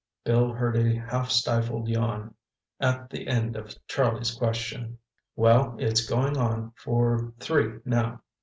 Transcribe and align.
Bill 0.23 0.51
heard 0.51 0.75
a 0.77 0.95
half 0.95 1.29
stifled 1.29 1.87
yawn 1.87 2.33
at 2.79 3.11
the 3.11 3.27
end 3.27 3.55
of 3.55 3.75
Charlie's 3.85 4.33
question. 4.33 4.97
"Well, 5.35 5.75
it's 5.77 6.09
going 6.09 6.37
on 6.37 6.71
for 6.77 7.31
three 7.37 7.77
now. 7.85 8.23